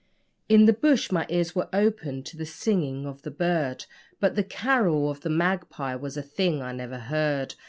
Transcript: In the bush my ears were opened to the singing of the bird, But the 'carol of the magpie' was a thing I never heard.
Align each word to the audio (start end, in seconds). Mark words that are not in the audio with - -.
In 0.49 0.65
the 0.65 0.73
bush 0.73 1.11
my 1.11 1.27
ears 1.29 1.53
were 1.53 1.69
opened 1.71 2.25
to 2.25 2.35
the 2.35 2.43
singing 2.47 3.05
of 3.05 3.21
the 3.21 3.29
bird, 3.29 3.85
But 4.19 4.33
the 4.33 4.43
'carol 4.43 5.11
of 5.11 5.21
the 5.21 5.29
magpie' 5.29 5.93
was 5.95 6.17
a 6.17 6.23
thing 6.23 6.59
I 6.59 6.71
never 6.71 6.97
heard. 6.97 7.53